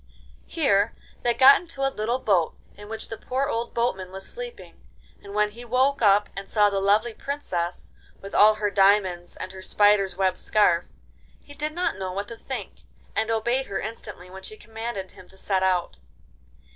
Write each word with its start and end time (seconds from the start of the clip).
Here 0.47 0.95
they 1.21 1.35
got 1.35 1.61
into 1.61 1.85
a 1.87 1.93
little 1.93 2.17
boat 2.17 2.55
in 2.75 2.89
which 2.89 3.09
the 3.09 3.19
poor 3.19 3.45
old 3.47 3.75
boatman 3.75 4.11
was 4.11 4.27
sleeping, 4.27 4.81
and 5.21 5.35
when 5.35 5.51
he 5.51 5.63
woke 5.63 6.01
up 6.01 6.27
and 6.35 6.49
saw 6.49 6.71
the 6.71 6.79
lovely 6.79 7.13
Princess, 7.13 7.91
with 8.19 8.33
all 8.33 8.55
her 8.55 8.71
diamonds 8.71 9.35
and 9.35 9.51
her 9.51 9.61
spiders'—web 9.61 10.39
scarf, 10.39 10.87
he 11.43 11.53
did 11.53 11.73
not 11.73 11.97
know 11.99 12.11
what 12.11 12.29
to 12.29 12.35
think, 12.35 12.77
and 13.15 13.29
obeyed 13.29 13.67
her 13.67 13.79
instantly 13.79 14.27
when 14.27 14.41
she 14.41 14.57
commanded 14.57 15.11
him 15.11 15.29
to 15.29 15.37
set 15.37 15.61
out. 15.61 15.99